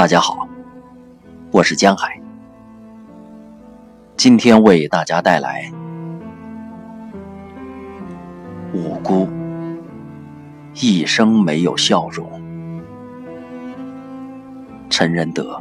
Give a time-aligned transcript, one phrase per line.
[0.00, 0.48] 大家好，
[1.50, 2.18] 我是江海，
[4.16, 5.70] 今天为大家带来
[8.72, 9.28] 五姑
[10.72, 12.26] 一生没有笑容。
[14.88, 15.60] 陈仁德，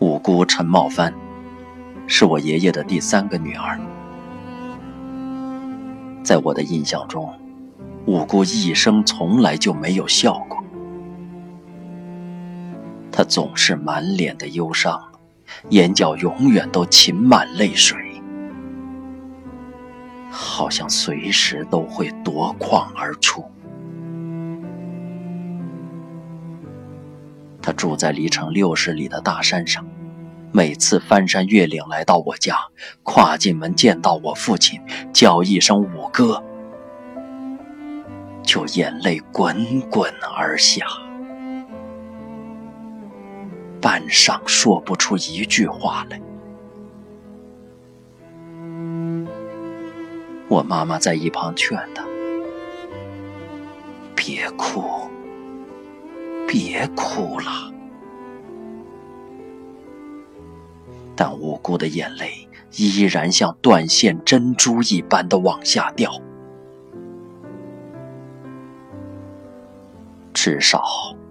[0.00, 1.14] 五姑陈茂帆
[2.08, 3.78] 是我爷爷的第三个女儿，
[6.24, 7.32] 在我的印象中。
[8.06, 10.62] 五姑一生从来就没有笑过，
[13.10, 15.02] 她总是满脸的忧伤，
[15.70, 17.98] 眼角永远都噙满泪水，
[20.30, 23.44] 好像随时都会夺眶而出。
[27.60, 29.84] 她住在离城六十里的大山上，
[30.52, 32.56] 每次翻山越岭来到我家，
[33.02, 34.80] 跨进门见到我父亲，
[35.12, 36.40] 叫一声“五哥”。
[38.46, 40.86] 就眼泪滚滚而下，
[43.82, 46.20] 半晌说不出一句话来。
[50.48, 52.06] 我妈妈在一旁劝他
[54.14, 55.10] ：“别哭，
[56.46, 57.72] 别哭了。”
[61.16, 66.12] 但无辜的眼泪依然像断线珍珠一般的往下掉。
[70.36, 70.84] 至少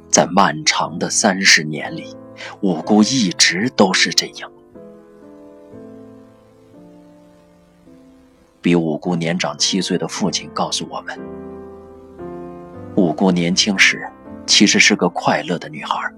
[0.10, 2.18] 在漫长的三十年里，
[2.62, 4.52] 五姑一直都是这样。
[8.64, 11.20] 比五姑年长七岁的父亲告诉我们，
[12.96, 14.10] 五姑年轻时
[14.48, 16.12] 其实是个快乐的女孩。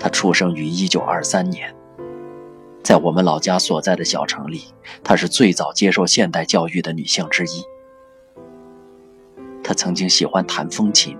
[0.00, 1.72] 她出生于一九二三年，
[2.82, 4.64] 在我们老家所在的小城里，
[5.04, 7.62] 她是最早接受现代教育的女性之一。
[9.66, 11.18] 他曾经喜欢弹风琴，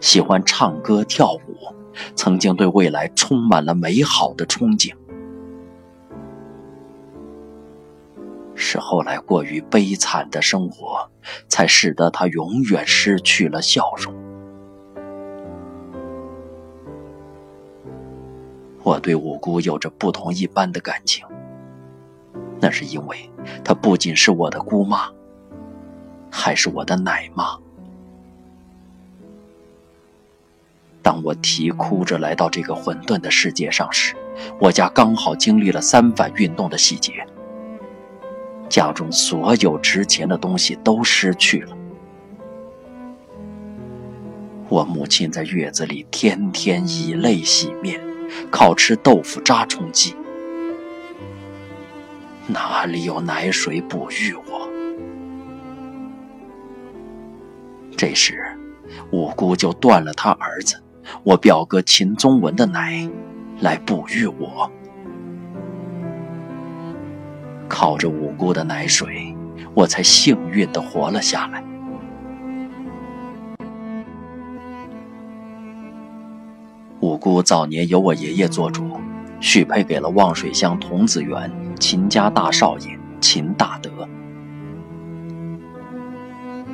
[0.00, 1.74] 喜欢唱歌跳舞，
[2.14, 4.94] 曾经对未来充满了美好的憧憬。
[8.54, 11.10] 是后来过于悲惨的生活，
[11.48, 14.14] 才使得他永远失去了笑容。
[18.84, 21.26] 我对五姑有着不同一般的感情，
[22.60, 23.28] 那是因为
[23.64, 25.10] 她不仅是我的姑妈，
[26.30, 27.58] 还是我的奶妈。
[31.08, 34.14] 当我啼哭着来到这个混沌的世界上时，
[34.60, 37.26] 我家刚好经历了三反运动的细节，
[38.68, 41.74] 家中所有值钱的东西都失去了。
[44.68, 47.98] 我母亲在月子里天天以泪洗面，
[48.50, 50.14] 靠吃豆腐渣充饥，
[52.46, 54.68] 哪里有奶水哺育我？
[57.96, 58.38] 这时，
[59.10, 60.78] 五姑就断了她儿子。
[61.22, 63.08] 我表哥秦宗文的奶，
[63.60, 64.70] 来哺育我。
[67.68, 69.36] 靠着五姑的奶水，
[69.74, 71.62] 我才幸运的活了下来。
[77.00, 78.98] 五姑早年由我爷爷做主，
[79.38, 83.90] 许配给了望水乡童子园秦家大少爷秦大德。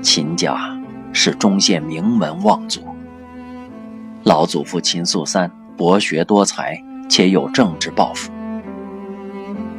[0.00, 0.80] 秦家
[1.12, 2.93] 是中县名门望族。
[4.24, 8.32] 老祖父秦素三博学多才，且有政治抱负。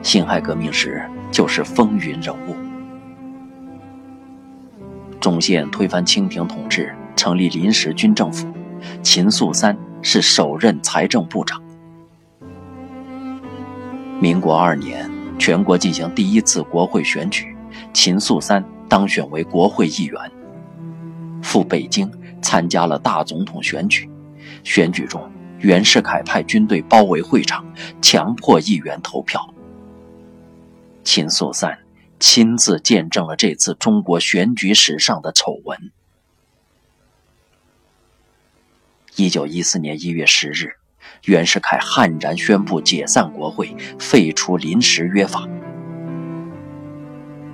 [0.03, 2.55] 辛亥革命时就是风云人物。
[5.19, 8.47] 中县推翻清廷统治，成立临时军政府，
[9.01, 11.59] 秦素三是首任财政部长。
[14.19, 17.57] 民国二年，全国进行第一次国会选举，
[17.93, 20.31] 秦素三当选为国会议员，
[21.41, 22.07] 赴北京
[22.43, 24.07] 参加了大总统选举。
[24.65, 27.63] 选举中，袁世凯派军队包围会场，
[28.01, 29.53] 强迫议员投票。
[31.03, 31.77] 秦素三
[32.19, 35.91] 亲自见证了这次中国选举史上的丑闻。
[39.15, 40.73] 一九一四年一月十日，
[41.25, 45.47] 袁世凯悍然宣布解散国会，废除临时约法。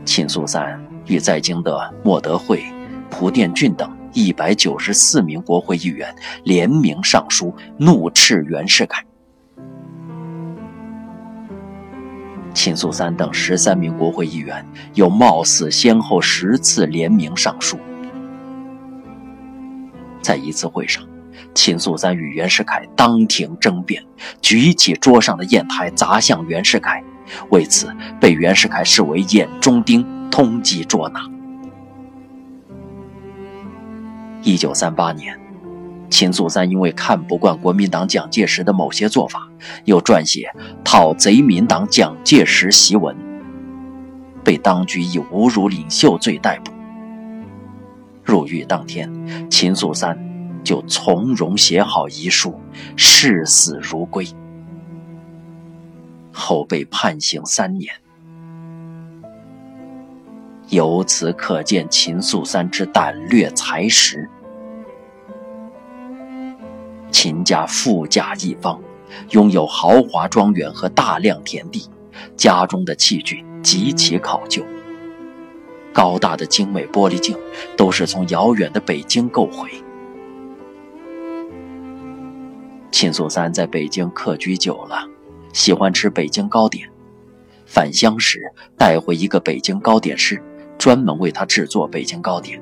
[0.06, 2.64] 秦素三与在京的莫德惠、
[3.10, 4.01] 蒲殿俊等。
[4.14, 6.14] 一百九十四名国会议员
[6.44, 9.04] 联名上书，怒斥袁世凯。
[12.54, 17.80] 秦素三等十三名国会议员又冒死先后十次联名上书。
[20.22, 21.02] 在一次会上，
[21.56, 24.04] 秦素三与袁世凯当庭争辩，
[24.42, 27.02] 举起桌上的砚台砸向袁世凯，
[27.50, 31.22] 为此被袁世凯视为眼中钉，通缉捉拿。
[34.44, 35.40] 一九三八年，
[36.10, 39.48] 秦素三因为看不惯国民党蒋介石的某些做法，
[39.86, 40.52] 又撰写
[40.84, 43.16] 讨贼民党蒋介石檄文，
[44.44, 46.72] 被当局以侮辱领袖罪逮捕。
[48.24, 49.12] 入狱当天，
[49.50, 50.18] 秦素三
[50.64, 52.60] 就从容写好遗书，
[52.96, 54.26] 视死如归。
[56.32, 57.94] 后被判刑三年。
[60.72, 64.28] 由此可见秦素三之胆略才识。
[67.12, 68.82] 秦家富甲一方，
[69.32, 71.90] 拥有豪华庄园和大量田地，
[72.38, 74.64] 家中的器具极其考究。
[75.94, 77.38] 高大的精美玻璃镜
[77.76, 79.70] 都是从遥远的北京购回。
[82.94, 85.06] 秦素三在北京客居久了，
[85.52, 86.90] 喜欢吃北京糕点，
[87.66, 88.40] 返乡时
[88.78, 90.42] 带回一个北京糕点师。
[90.82, 92.60] 专门为他制作北京糕点。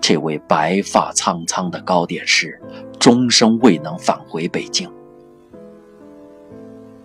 [0.00, 2.60] 这位白发苍苍的糕点师，
[2.98, 4.92] 终生未能返回北京。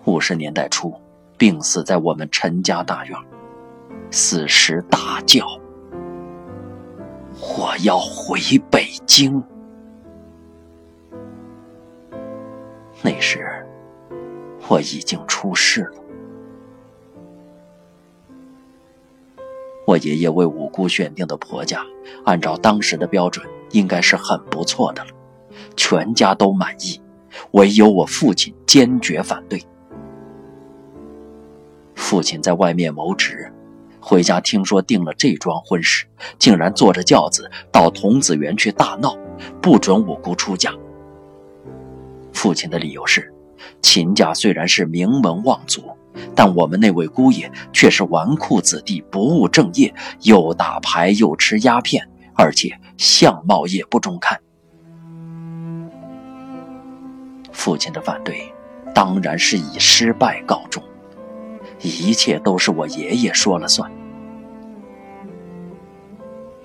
[0.05, 0.91] 五十年代初，
[1.37, 3.15] 病死在我们陈家大院。
[4.09, 5.45] 死时大叫
[7.55, 8.39] ：“我要回
[8.71, 9.43] 北京。”
[13.03, 13.63] 那时，
[14.67, 16.02] 我已经出世了。
[19.85, 21.83] 我爷爷为五姑选定的婆家，
[22.25, 25.11] 按照当时的标准，应该是很不错的了，
[25.75, 27.01] 全家都满意，
[27.51, 29.61] 唯有我父亲坚决反对。
[31.95, 33.51] 父亲在外面谋职，
[33.99, 36.05] 回家听说定了这桩婚事，
[36.39, 39.17] 竟然坐着轿子到童子园去大闹，
[39.61, 40.73] 不准五姑出嫁。
[42.31, 43.33] 父亲的理由是，
[43.81, 45.81] 秦家虽然是名门望族。
[46.35, 54.39] 但我们那位姑爷却是纨绔子弟，不务正业，又打牌又吃鸦片，而且相貌也不中看。
[57.51, 58.51] 父亲的反对
[58.93, 60.83] 当然是以失败告终，
[61.81, 63.91] 一切都是我爷爷说了算。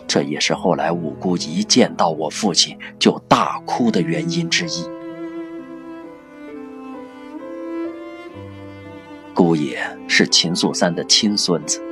[0.06, 4.97] 这也是后来五姑一见到我父亲就大哭的原因之一。
[9.48, 11.82] 姑爷是秦素三的亲孙子，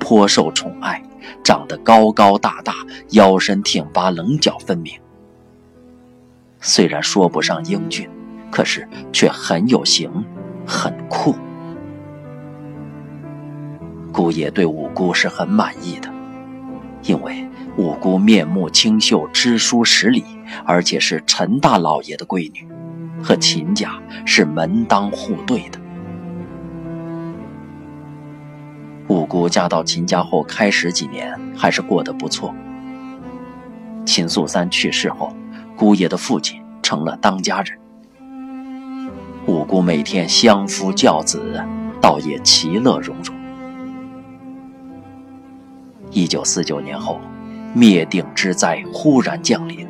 [0.00, 1.00] 颇受宠爱，
[1.44, 2.74] 长得高高大大，
[3.10, 4.92] 腰身挺拔，棱角分明。
[6.58, 8.10] 虽然说不上英俊，
[8.50, 10.10] 可是却很有型，
[10.66, 11.36] 很酷。
[14.10, 16.12] 姑爷对五姑是很满意的，
[17.04, 17.46] 因为
[17.76, 20.24] 五姑面目清秀，知书识礼，
[20.64, 22.66] 而且是陈大老爷的闺女，
[23.22, 25.78] 和秦家是门当户对的。
[29.08, 32.54] 五姑嫁到秦家后，开始几年还是过得不错。
[34.06, 35.34] 秦素三去世后，
[35.76, 37.78] 姑爷的父亲成了当家人。
[39.46, 41.62] 五姑每天相夫教子，
[42.00, 43.34] 倒也其乐融融。
[46.10, 47.20] 一九四九年后，
[47.74, 49.86] 灭顶之灾忽然降临，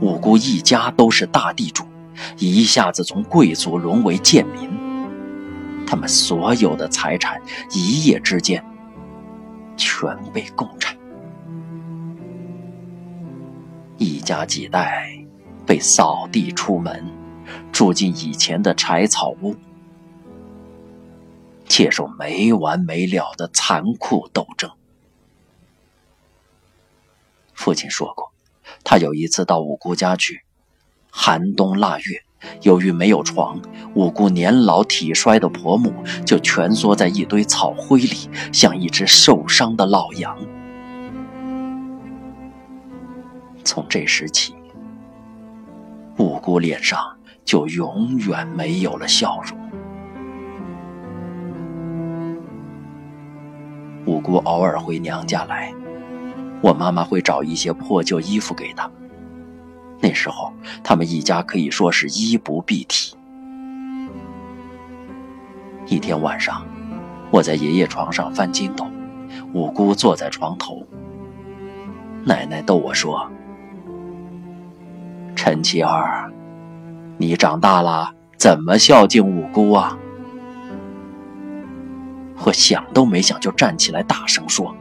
[0.00, 1.84] 五姑一家都是大地主，
[2.38, 4.68] 一下子从贵族沦为贱民。
[5.90, 7.42] 他们所有的财产
[7.72, 8.64] 一夜之间
[9.76, 10.96] 全被共产，
[13.98, 15.12] 一家几代
[15.66, 17.04] 被扫地出门，
[17.72, 19.56] 住进以前的柴草屋，
[21.66, 24.70] 接受没完没了的残酷斗争。
[27.52, 28.30] 父亲说过，
[28.84, 30.42] 他有一次到五姑家去，
[31.10, 32.22] 寒冬腊月。
[32.62, 33.60] 由于没有床，
[33.94, 35.92] 五姑年老体衰的婆母
[36.24, 40.36] 就蜷缩在一堆草灰里，像一只受伤的老羊。
[43.64, 44.54] 从这时起，
[46.18, 46.98] 五姑脸上
[47.44, 49.58] 就永远没有了笑容。
[54.06, 55.72] 五姑偶尔回娘家来，
[56.62, 58.90] 我妈妈会找一些破旧衣服给她。
[60.00, 60.52] 那时候，
[60.82, 63.14] 他们一家可以说是衣不蔽体。
[65.86, 66.64] 一天晚上，
[67.30, 68.86] 我在爷爷床上翻筋斗，
[69.52, 70.86] 五姑坐在床头。
[72.24, 73.30] 奶奶逗我说
[75.36, 76.32] ：“陈七儿，
[77.18, 79.98] 你长大了怎么孝敬五姑啊？”
[82.42, 84.74] 我想都没想就站起来大声说：“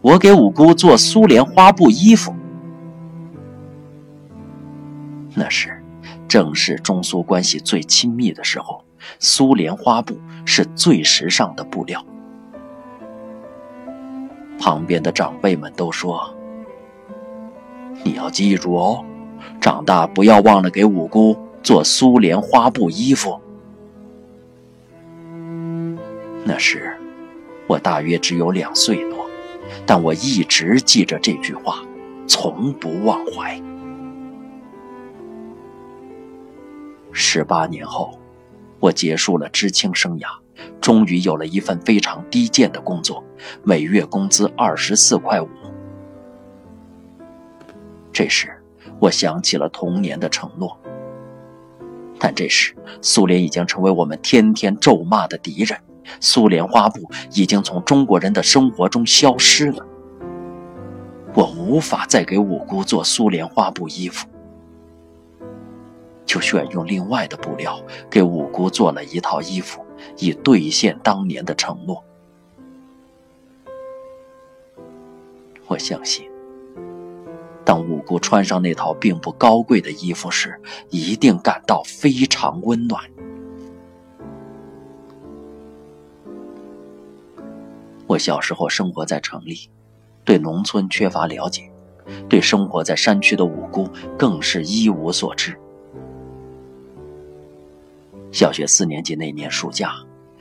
[0.00, 2.32] 我给五姑做苏联花布衣服。”
[5.38, 5.80] 那时，
[6.26, 8.84] 正是中苏关系最亲密的时候，
[9.20, 12.04] 苏联花布是最时尚的布料。
[14.58, 16.34] 旁边的长辈们都说
[18.02, 19.04] ：“你要记住哦，
[19.60, 23.40] 长大不要忘了给五姑做苏联花布衣服。”
[26.44, 26.96] 那时
[27.68, 29.30] 我大约只有两岁多，
[29.86, 31.78] 但我一直记着这句话，
[32.26, 33.62] 从不忘怀。
[37.20, 38.16] 十八年后，
[38.78, 40.28] 我结束了知青生涯。
[40.80, 43.22] 终于有了一份非常低贱的工作，
[43.64, 45.48] 每月工资二十四块五。
[48.12, 48.48] 这时，
[49.00, 50.78] 我想起了童年的承诺。
[52.20, 55.76] 但这时，苏联已经成为我们天天咒骂的敌人，
[56.20, 57.00] 苏联花布
[57.32, 59.84] 已经从中国人的生活中消失了。
[61.34, 64.26] 我无法再给五姑做苏联花布衣服，
[66.28, 69.84] 就选用另外的布料给五姑做了一套衣服。
[70.18, 72.04] 以兑现当年的承诺。
[75.66, 76.30] 我相信，
[77.64, 83.02] 当五姑穿上那套并不高贵的衣服时，一定感到非常温暖。
[88.06, 89.68] 我小时候生活在城里，
[90.24, 91.70] 对农村缺乏了解，
[92.28, 95.58] 对生活在山区的五姑更是一无所知。
[98.30, 99.92] 小学四年级那年暑假，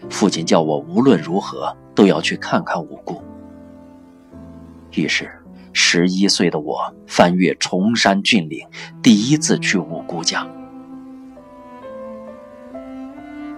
[0.09, 3.21] 父亲叫我无论如何都要去看看五姑。
[4.91, 5.31] 于是，
[5.73, 8.67] 十一岁的我翻越崇山峻岭，
[9.01, 10.47] 第一次去五姑家。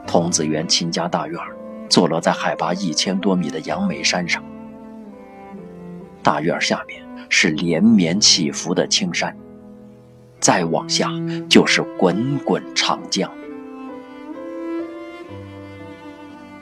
[0.06, 1.40] 童子园秦家大院
[1.88, 4.44] 坐落在海拔一千多米的杨梅山上，
[6.22, 9.36] 大院下面是连绵起伏的青山，
[10.40, 11.10] 再往下
[11.50, 13.32] 就是滚滚长江。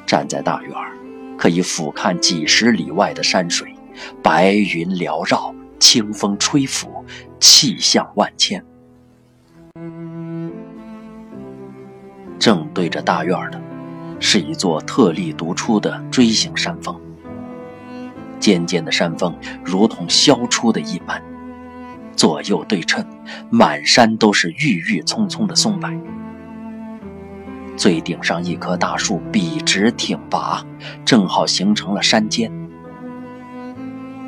[0.08, 0.94] 站在大院儿，
[1.38, 3.76] 可以俯瞰几十里外的山水，
[4.24, 7.06] 白云缭绕，清风吹拂，
[7.42, 8.64] 气象万千。
[12.40, 13.60] 正对着大院儿的，
[14.20, 16.98] 是一座特立独出的锥形山峰，
[18.40, 19.36] 尖尖的山峰
[19.66, 21.22] 如同削出的一般，
[22.16, 23.06] 左右对称，
[23.50, 25.90] 满山都是郁郁葱葱的松柏。
[27.78, 30.66] 最顶上一棵大树笔直挺拔，
[31.06, 32.52] 正好形成了山尖。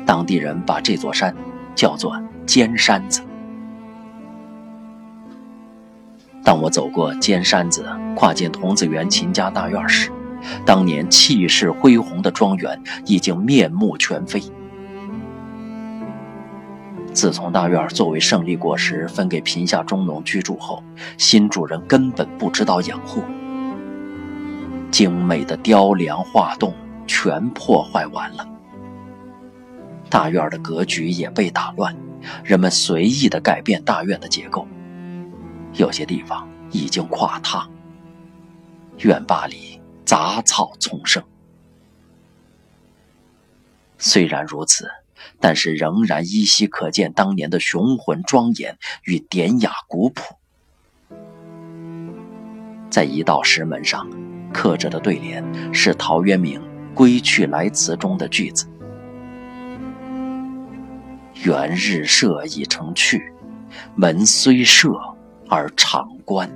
[0.06, 1.34] 当地人把这座山
[1.74, 2.16] 叫做
[2.46, 3.22] “尖山子”。
[6.44, 10.12] 当我走过尖山子，跨进童子园秦家大院时，
[10.64, 14.40] 当年气势恢宏的庄园已经面目全非。
[17.12, 20.84] 自从大院作为胜利果实分给贫下中农居住后，
[21.18, 23.24] 新主人根本不知道养护。
[24.90, 26.74] 精美的雕梁画栋
[27.06, 28.46] 全破坏完了，
[30.10, 31.96] 大院的格局也被打乱，
[32.44, 34.66] 人们随意的改变大院的结构，
[35.74, 37.68] 有些地方已经垮塌，
[38.98, 41.22] 院坝里杂草丛生。
[43.96, 44.90] 虽然如此，
[45.38, 50.36] 但是仍然依稀可见当年的雄浑庄严与典雅古朴，
[52.90, 54.08] 在一道石门上。
[54.52, 56.60] 刻着的对联是陶渊明
[56.94, 58.66] 《归去来辞》中的句子
[61.44, 63.32] ：“元日社已成趣，
[63.94, 64.90] 门虽设
[65.48, 66.50] 而常关。”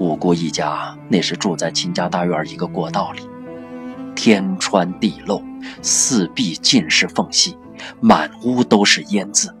[0.00, 3.22] 五姑一家那时住在秦家大院一个过道里，
[4.14, 5.42] 天穿地漏，
[5.80, 7.56] 四壁尽是缝隙，
[8.00, 9.54] 满屋都是烟渍。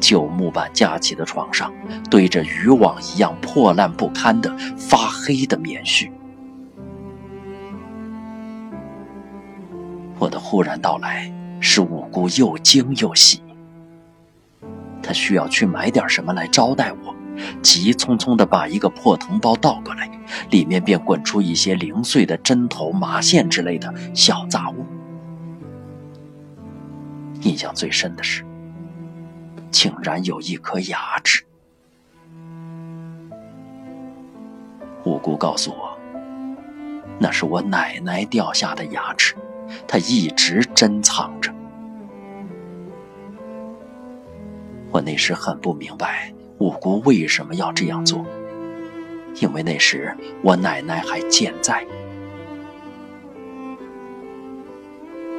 [0.00, 1.72] 旧木板架起的床上，
[2.10, 6.10] 堆着渔网一样破烂不堪的发黑的棉絮。
[10.18, 13.42] 我的忽然到来使五姑又惊又喜。
[15.02, 17.14] 她需要去买点什么来招待我，
[17.62, 20.10] 急匆匆地把一个破藤包倒过来，
[20.50, 24.84] 里面便滚出一些零碎的针头、麻线之类的小杂物。
[27.42, 28.44] 印象最深的是。
[29.70, 31.44] 竟然有一颗牙齿。
[35.04, 35.96] 五姑告诉我，
[37.18, 39.34] 那是我奶奶掉下的牙齿，
[39.86, 41.52] 她一直珍藏着。
[44.90, 48.24] 我那时很不明白五姑为什么要这样做，
[49.40, 51.86] 因为那时我奶奶还健在。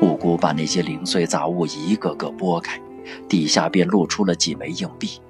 [0.02, 2.80] 五姑把那些零碎杂物一个个拨开。
[3.28, 5.22] 底下便露出了几枚硬币。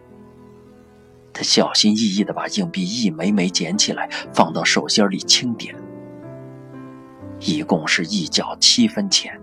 [1.32, 5.76] 他小心翼翼地把硬币一枚枚捡起来，放到手心里清点，
[7.40, 9.40] 一共是一角七分钱。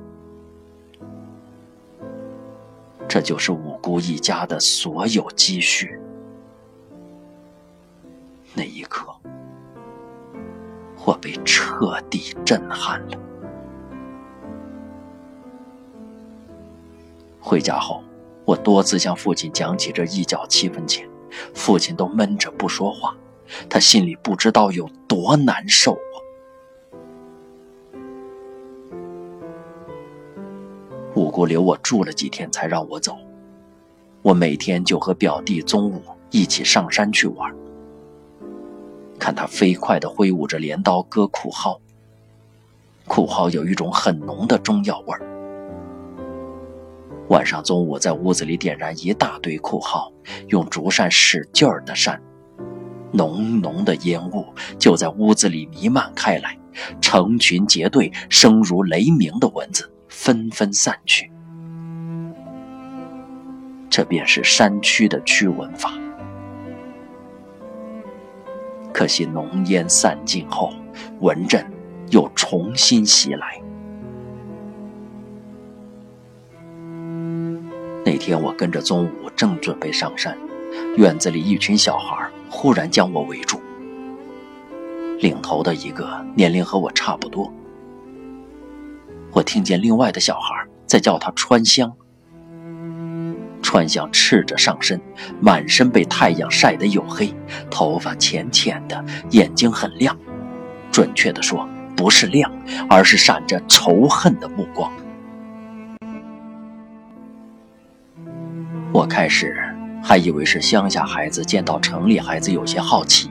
[3.09, 5.99] 这就是五姑一家的所有积蓄。
[8.53, 9.15] 那一刻，
[11.05, 13.19] 我被彻底震撼了。
[17.39, 18.03] 回家后，
[18.47, 21.07] 我多次向父亲讲起这一角七分钱，
[21.53, 23.15] 父亲都闷着不说话，
[23.69, 26.15] 他心里不知道有多难受啊。
[31.17, 33.19] 五姑留我住了几天，才让我走。
[34.23, 36.01] 我每天就和表弟宗武
[36.31, 37.53] 一起上山去玩，
[39.19, 41.81] 看他飞快地挥舞着镰刀割苦蒿，
[43.09, 45.36] 苦蒿有一种很浓的中药味儿。
[47.29, 50.13] 晚上，宗武在屋子里点燃一大堆苦蒿，
[50.49, 52.23] 用竹扇使劲儿的扇，
[53.13, 54.47] 浓浓的烟雾
[54.79, 56.57] 就在屋子里弥漫开来，
[57.01, 61.31] 成群结队、声如雷鸣的蚊子纷纷散去。
[63.91, 65.93] 这便是山区的驱蚊法。
[68.93, 70.73] 可惜浓烟散尽后，
[71.21, 71.67] 蚊阵
[72.11, 73.61] 又重新袭来。
[78.07, 80.39] 那天我跟着宗武，正准备上山，
[80.97, 83.61] 院子里一群小孩忽然将我围住。
[85.19, 87.53] 领头的一个年龄和我差不多，
[89.33, 90.55] 我听见另外的小孩
[90.87, 91.93] 在叫他川香。
[93.61, 95.01] 川香赤着上身，
[95.41, 97.35] 满身被太阳晒得黝黑，
[97.69, 100.17] 头发浅浅的，眼睛很亮，
[100.93, 102.53] 准确的说，不是亮，
[102.89, 104.93] 而是闪着仇恨的目光。
[109.07, 109.57] 开始
[110.03, 113.31] 还以为是乡下孩子见到城里孩子有些好奇，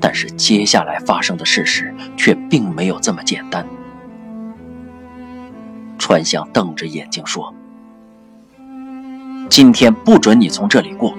[0.00, 3.66] 但是接下来发生的事实却并没有这么简单。
[5.98, 7.52] 川香瞪着眼睛说
[9.50, 11.14] ：“今天不准你从这里过。”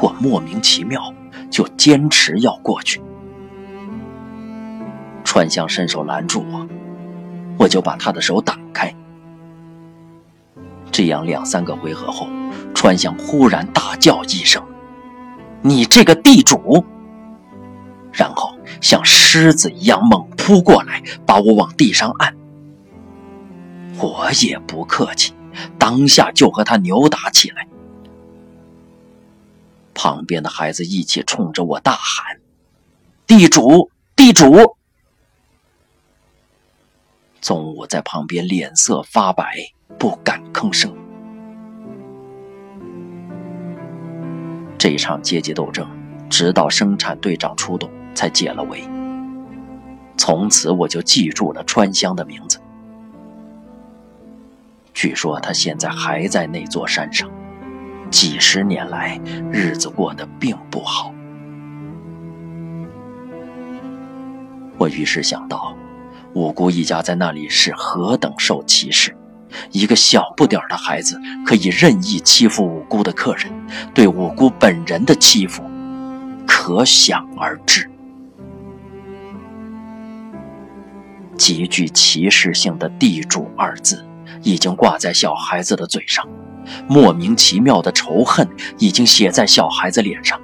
[0.00, 1.12] 我莫名其妙，
[1.48, 3.00] 就坚持要过去。
[5.24, 6.66] 川香伸手拦住我，
[7.58, 8.94] 我就把他的手挡开。
[10.92, 12.28] 这样两三个回合后，
[12.74, 14.62] 川香忽然大叫一声
[15.62, 16.84] ：“你这个地主！”
[18.12, 22.36] 然后像狮子一样猛扑过来，把我往地上按。
[23.98, 25.32] 我也不客气，
[25.78, 27.66] 当下就和他扭打起来。
[29.94, 32.38] 旁边的孩子一起冲着我大喊
[33.26, 34.76] ：“地主，地主！”
[37.40, 39.72] 宗武在旁边脸色发白。
[39.98, 40.92] 不敢吭声。
[44.78, 45.86] 这场阶级斗争，
[46.28, 48.82] 直到生产队长出动才解了围。
[50.16, 52.60] 从此我就记住了川香的名字。
[54.92, 57.30] 据说他现在还在那座山上，
[58.10, 61.12] 几十年来日子过得并不好。
[64.78, 65.76] 我于是想到，
[66.34, 69.16] 五姑一家在那里是何等受歧视。
[69.70, 73.50] 一个小不点的孩子可以任意欺负五姑的客人，
[73.94, 75.62] 对五姑本人的欺负，
[76.46, 77.88] 可想而知。
[81.36, 84.04] 极具歧视性的“地主”二字
[84.42, 86.24] 已经挂在小孩子的嘴上，
[86.86, 90.40] 莫名其妙的仇恨已经写在小孩子脸上。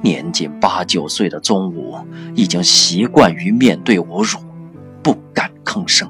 [0.00, 1.96] 年仅八九岁的宗武
[2.36, 4.38] 已经习惯于面对侮辱，
[5.02, 6.08] 不敢吭声。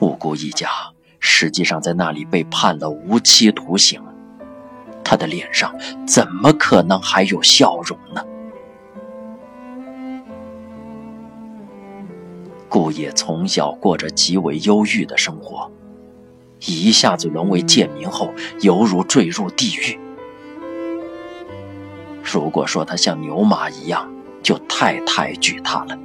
[0.00, 0.68] 五姑一家
[1.18, 4.02] 实际上在那里被判了无期徒刑，
[5.04, 5.74] 他的脸上
[6.06, 8.24] 怎么可能还有笑容呢？
[12.66, 15.70] 顾野从小过着极为忧郁的生活，
[16.60, 19.98] 一下子沦为贱民后，犹如坠入地狱。
[22.22, 24.10] 如果说他像牛马一样，
[24.42, 25.98] 就太抬举他了，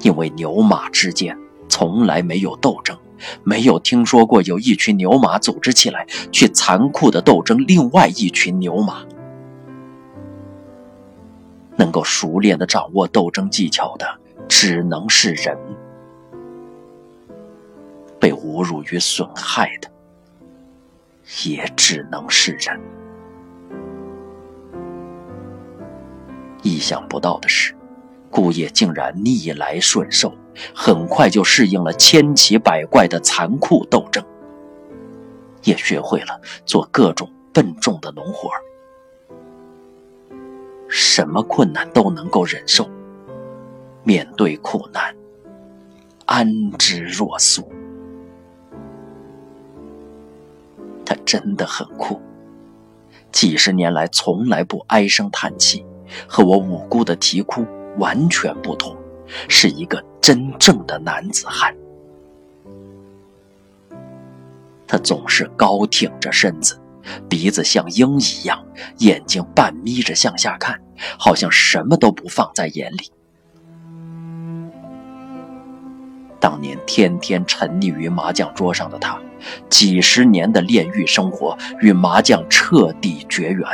[0.00, 1.38] 因为牛马之间。
[1.68, 2.96] 从来没有斗争，
[3.42, 9.04] 没有听说过有一群牛马组织起来去残酷的斗争另外一群牛马。
[11.76, 14.06] 能够熟练的掌握斗争技巧的，
[14.48, 15.56] 只能是人。
[18.18, 19.90] 被侮辱与损害的，
[21.44, 22.80] 也只能是人。
[26.62, 27.74] 意想不到的是。
[28.28, 30.34] 顾野竟然逆来顺受，
[30.74, 34.24] 很快就适应了千奇百怪的残酷斗争，
[35.64, 38.50] 也学会了做各种笨重的农活
[40.88, 42.88] 什么困难都能够忍受。
[44.04, 45.14] 面对苦难，
[46.26, 47.68] 安之若素。
[51.04, 52.20] 他真的很酷，
[53.32, 55.84] 几十年来从来不唉声叹气，
[56.28, 57.66] 和我无辜的啼哭
[57.98, 58.96] 完全不同，
[59.48, 61.72] 是一个真正的男子汉。
[64.84, 66.76] 他总是高挺着身子，
[67.28, 68.66] 鼻子像鹰一样，
[68.98, 70.82] 眼睛半眯着向下看，
[71.16, 73.12] 好像什么都不放在眼里。
[76.40, 79.20] 当年天天沉溺于麻将桌上的他，
[79.70, 83.64] 几十年的炼狱生活与麻将彻底绝缘，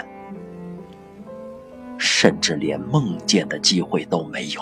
[1.97, 4.61] 甚至连梦见的机会都没有。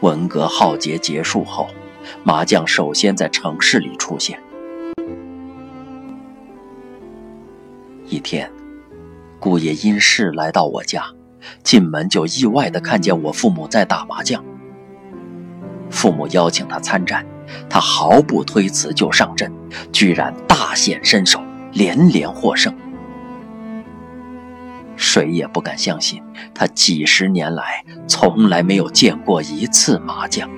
[0.00, 1.68] 文革浩劫结束后，
[2.24, 4.40] 麻将首先在城市里出现。
[8.06, 8.50] 一天，
[9.38, 11.04] 姑爷因事来到我家。
[11.62, 14.44] 进门就意外地看见我父母在打麻将。
[15.90, 17.24] 父母邀请他参战，
[17.68, 19.50] 他毫不推辞就上阵，
[19.90, 22.74] 居然大显身手，连连获胜。
[25.02, 26.22] 谁也不敢相信，
[26.54, 30.48] 他几十年来从来没有见过一次麻将。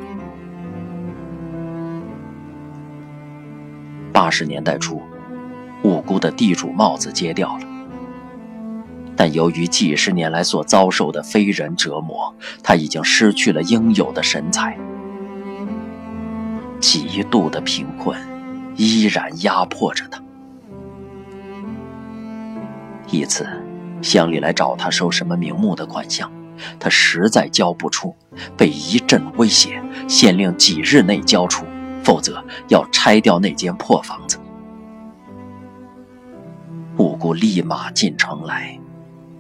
[4.12, 5.00] 八十年代初，
[5.84, 7.66] 五姑的地主帽子揭掉了。
[9.14, 14.76] 但由于几十年来所遭受的非人折磨，他已经失去了应有的神采。
[16.80, 18.18] 极度的贫困
[18.74, 20.20] 依然压迫着他。
[23.08, 23.46] 一次，
[24.02, 26.30] 乡里来找他收什么名目的款项，
[26.78, 28.14] 他实在交不出，
[28.56, 31.64] 被一阵威胁，县令几日内交出，
[32.04, 34.38] 否则要拆掉那间破房子。
[36.98, 38.78] 五姑立马进城来。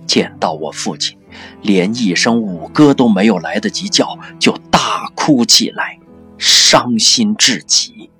[0.04, 1.16] 见到我父亲，
[1.62, 5.98] 连一声五哥都没有来得及叫，就大哭起来，
[6.36, 8.10] 伤心至极。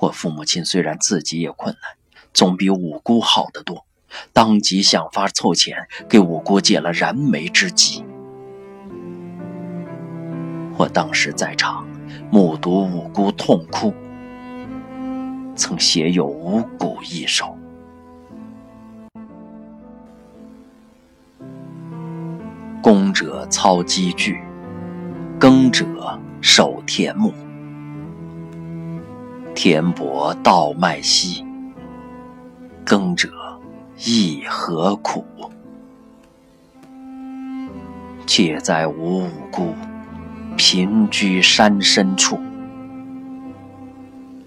[0.00, 1.95] 我父母亲虽然自己也困难，
[2.36, 3.86] 总比五姑好得多，
[4.34, 8.04] 当即想法凑钱给五姑解了燃眉之急。
[10.76, 11.88] 我当时在场，
[12.30, 13.94] 目睹五姑痛哭，
[15.56, 17.56] 曾写有五谷一首。
[22.82, 24.38] 工者操机具，
[25.40, 27.32] 耕者守田亩。
[29.54, 31.45] 田伯稻麦稀，
[32.86, 33.28] 耕者
[33.98, 35.24] 亦何苦？
[38.28, 39.74] 妾在无五姑，
[40.56, 42.38] 贫居山深处。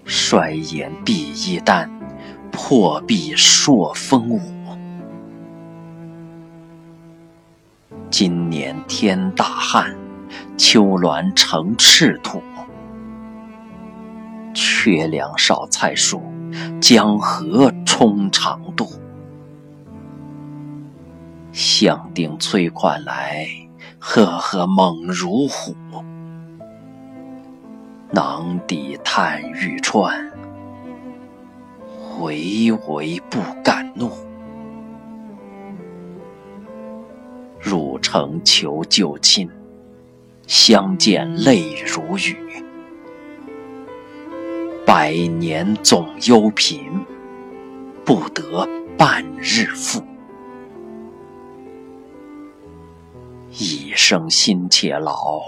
[0.06, 1.90] 衰眼碧衣丹，
[2.50, 4.40] 破壁朔风舞。
[8.10, 9.94] 今年天大旱，
[10.56, 12.42] 秋峦成赤土。
[14.54, 16.22] 缺粮少菜蔬，
[16.80, 18.86] 江河充长渡。
[21.52, 23.46] 响定催款来，
[23.98, 25.76] 赫赫猛如虎。
[28.10, 30.32] 囊底探玉川，
[32.20, 34.10] 唯唯不敢怒。
[37.60, 39.46] 入城求旧亲，
[40.46, 42.64] 相见泪如雨。
[44.86, 47.04] 百年总忧贫，
[48.04, 50.02] 不得半日复。
[53.50, 55.42] 一生心且劳，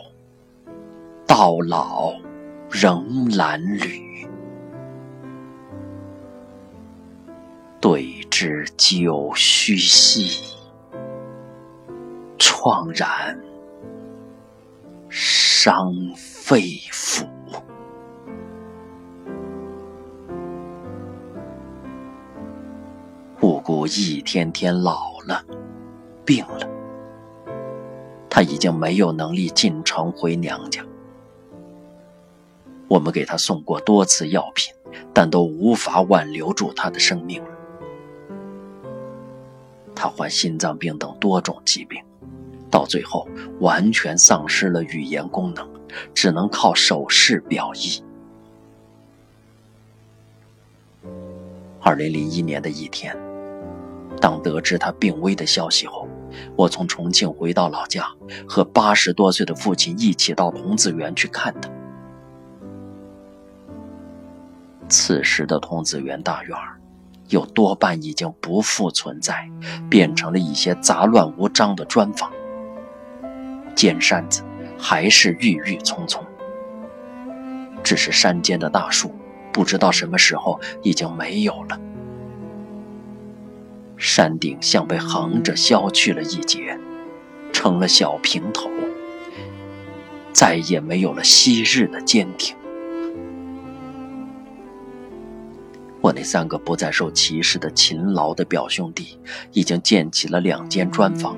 [1.26, 2.12] 到老
[2.70, 4.28] 仍褴褛。
[7.80, 10.54] 对知酒须息。
[12.38, 13.40] 怆然
[15.08, 16.60] 伤肺
[16.92, 17.26] 腑。
[23.62, 25.44] 姑一天天老了，
[26.24, 26.68] 病了，
[28.28, 30.84] 她已经没有能力进城回娘家。
[32.88, 34.74] 我们给她送过多次药品，
[35.14, 37.50] 但都无法挽留住她的生命了。
[39.94, 42.02] 她患心脏病等多种疾病。
[42.70, 43.28] 到最后，
[43.60, 45.68] 完全丧失了语言功能，
[46.14, 48.02] 只能靠手势表意。
[51.80, 53.14] 二零零一年的一天，
[54.22, 56.08] 当得知他病危的消息后，
[56.54, 58.06] 我从重庆回到老家，
[58.48, 61.68] 和八十多岁的父亲一起到童子园去看他。
[64.88, 66.56] 此时的童子园大院
[67.30, 69.50] 有多半已经不复存在，
[69.90, 72.30] 变成了一些杂乱无章的砖房。
[73.74, 74.44] 尖山子
[74.78, 76.24] 还是郁郁葱葱，
[77.82, 79.12] 只是山间的大树，
[79.52, 81.80] 不知道什么时候已经没有了。
[84.02, 86.76] 山顶像被横着削去了一截，
[87.52, 88.68] 成了小平头，
[90.32, 92.56] 再也没有了昔日的坚挺。
[96.00, 99.20] 我那三个不再受歧视的勤劳的表兄弟，
[99.52, 101.36] 已经建起了两间砖房。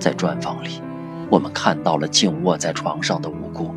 [0.00, 0.82] 在砖房里，
[1.30, 3.72] 我们看到了静卧在床上的无辜。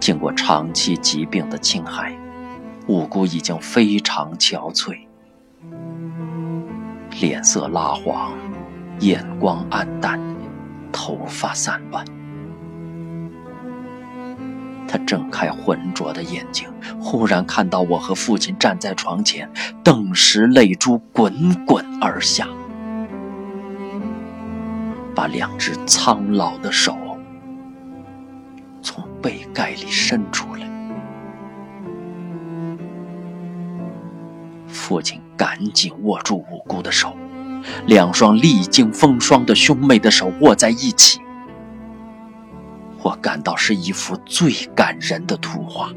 [0.00, 2.16] 经过长期疾病的侵害，
[2.88, 4.98] 五姑已经非常憔悴，
[7.20, 8.32] 脸色蜡黄，
[9.00, 10.18] 眼光暗淡，
[10.90, 12.02] 头发散乱。
[14.88, 16.66] 他睁开浑浊的眼睛，
[16.98, 19.46] 忽然看到我和父亲站在床前，
[19.84, 22.48] 顿时泪珠滚滚而下，
[25.14, 26.96] 把两只苍老的手
[28.80, 30.67] 从被盖里伸出来。
[34.88, 37.14] 父亲赶紧握住无辜的手，
[37.86, 41.20] 两双历经风霜的兄妹的手握在一起。
[43.02, 45.92] 我感到是一幅最感人的图画，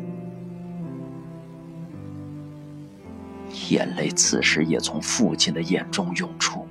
[3.69, 6.67] 眼泪此时也从父亲的眼中涌出，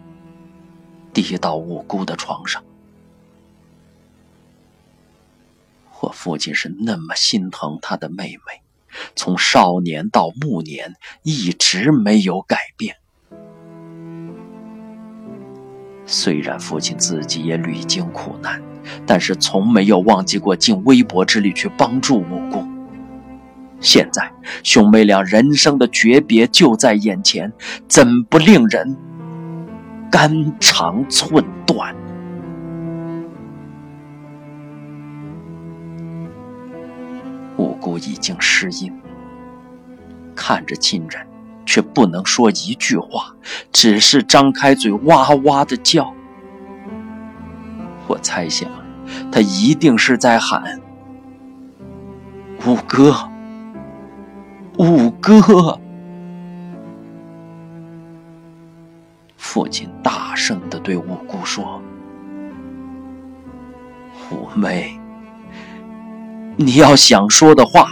[1.14, 2.62] 滴到无辜的床上。
[6.00, 8.61] 我父亲是那么心疼他的妹妹，
[9.14, 12.96] 从少年到暮年一直没有改变。
[16.07, 18.61] 虽然父亲自己也屡经苦难。
[19.07, 22.66] 但是从没有忘记过尽微薄之力去帮助五姑。
[23.79, 27.53] 现在兄妹俩人生的诀别就在眼前，
[27.88, 28.96] 怎不令人
[30.11, 31.94] 肝肠寸断？
[38.00, 38.92] 已经失音，
[40.34, 41.26] 看着亲人，
[41.64, 43.34] 却不能说一句话，
[43.72, 46.12] 只是张开嘴哇哇的叫。
[48.06, 48.68] 我猜想，
[49.30, 50.80] 他一定是在喊
[52.66, 53.14] “五哥，
[54.78, 55.78] 五哥”。
[59.36, 61.82] 父亲大声的对五姑说
[64.30, 64.99] ：“五妹，
[66.62, 67.88] 你要想说的话，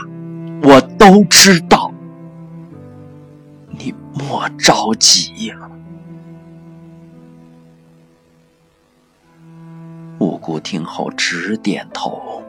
[0.62, 1.90] 我都知道，
[3.70, 5.56] 你莫着急呀。”
[10.20, 12.42] 五姑听后直点头，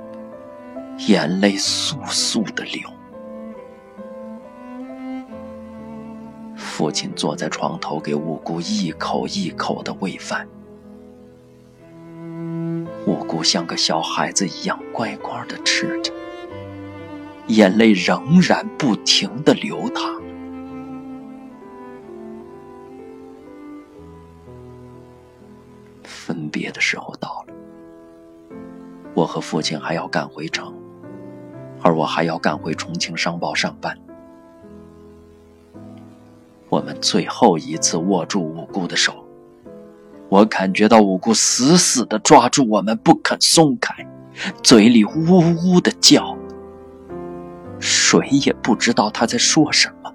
[1.08, 2.82] 眼泪簌簌的流。
[6.58, 10.46] 父亲坐在床头，给五姑一口一口的喂饭。
[13.06, 16.12] 五姑像个小孩子一样乖乖的吃着，
[17.48, 20.22] 眼泪仍然不停的流淌。
[26.04, 27.54] 分别的时候到了。
[29.16, 30.74] 我和父亲还要赶回城，
[31.82, 33.98] 而我还要赶回重庆商报上班。
[36.70, 39.26] 我们最后一次握住五姑的手，
[40.30, 44.08] 我感觉到五姑死死的抓住我们不肯松开，
[44.62, 46.38] 嘴里呜呜的叫，
[47.80, 50.14] 谁也不知道她在说什么。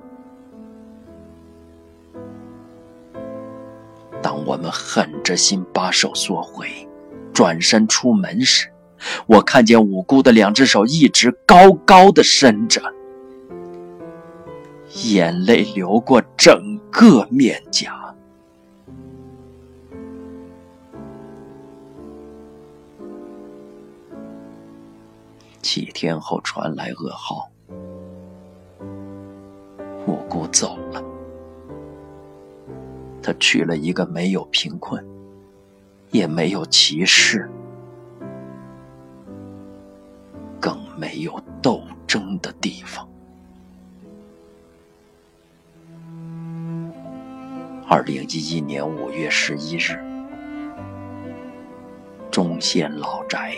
[4.22, 6.68] 当我们狠着心把手缩回，
[7.32, 8.68] 转身出门时，
[9.26, 12.80] 我看见五姑的两只手一直高高的伸着，
[15.04, 18.03] 眼泪流过整个面颊。
[25.64, 27.50] 几天后传来噩耗，
[30.06, 31.02] 五姑走了，
[33.22, 35.02] 他娶了一个没有贫困，
[36.10, 37.50] 也没有歧视。
[40.60, 43.08] 更没有斗争的地方。
[47.88, 49.98] 二零一一年五月十一日，
[52.30, 53.56] 忠县老宅。